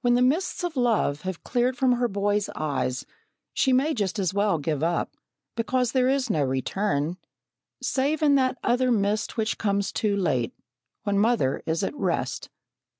[0.00, 3.06] When the mists of love have cleared from her boy's eyes,
[3.54, 5.16] she may just as well give up,
[5.54, 7.16] because there is no return,
[7.80, 10.52] save in that other mist which comes too late,
[11.04, 12.50] when mother is at rest.